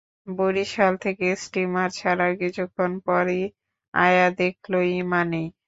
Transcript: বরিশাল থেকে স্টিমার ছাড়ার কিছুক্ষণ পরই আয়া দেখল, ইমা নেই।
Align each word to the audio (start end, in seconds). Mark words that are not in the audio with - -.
বরিশাল 0.31 0.93
থেকে 1.05 1.25
স্টিমার 1.43 1.89
ছাড়ার 1.99 2.33
কিছুক্ষণ 2.41 2.91
পরই 3.05 3.43
আয়া 3.93 4.27
দেখল, 4.39 4.71
ইমা 4.93 5.21
নেই। 5.31 5.47